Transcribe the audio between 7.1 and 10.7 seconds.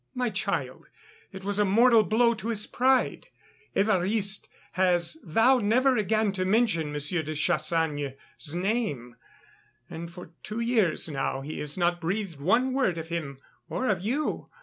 de Chassagne's name, and for two